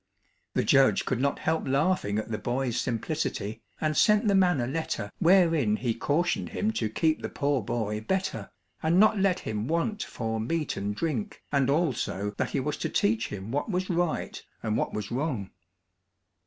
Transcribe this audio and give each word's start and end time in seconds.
The 0.55 0.63
judge 0.63 1.05
could 1.05 1.19
not 1.21 1.37
help 1.37 1.67
laughing 1.67 2.17
at 2.17 2.29
the 2.31 2.39
boy's 2.39 2.81
simplicity, 2.81 3.61
and 3.79 3.95
sent 3.95 4.27
the 4.27 4.33
man 4.33 4.59
a 4.59 4.65
letter 4.65 5.11
wherein 5.19 5.75
he 5.75 5.93
cautioned 5.93 6.49
him 6.49 6.71
to 6.71 6.89
keep 6.89 7.21
the 7.21 7.29
poor 7.29 7.61
boy 7.61 8.01
better, 8.01 8.49
and 8.81 8.99
not 8.99 9.19
let 9.19 9.41
him 9.41 9.67
want 9.67 10.01
for 10.01 10.39
meat 10.39 10.75
and 10.75 10.95
drink, 10.95 11.43
and 11.51 11.69
also 11.69 12.31
that 12.37 12.49
he 12.49 12.59
was 12.59 12.77
to 12.77 12.89
teach 12.89 13.27
him 13.27 13.51
what 13.51 13.69
was 13.69 13.91
right 13.91 14.41
and 14.63 14.75
what 14.75 14.91
was 14.91 15.11
wrong. 15.11 15.51